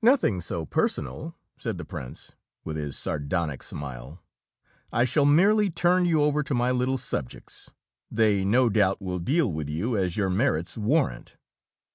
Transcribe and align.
"Nothing 0.00 0.40
so 0.40 0.64
personal," 0.64 1.34
said 1.58 1.76
the 1.76 1.84
prince, 1.84 2.32
with 2.64 2.78
his 2.78 2.96
sardonic 2.96 3.62
smile. 3.62 4.22
"I 4.90 5.04
shall 5.04 5.26
merely 5.26 5.68
turn 5.68 6.06
you 6.06 6.22
over 6.22 6.42
to 6.44 6.54
my 6.54 6.70
little 6.70 6.96
subjects. 6.96 7.70
They 8.10 8.42
no 8.42 8.70
doubt 8.70 9.02
will 9.02 9.18
deal 9.18 9.52
with 9.52 9.68
you 9.68 9.94
as 9.94 10.16
your 10.16 10.30
merits 10.30 10.78
warrant." 10.78 11.36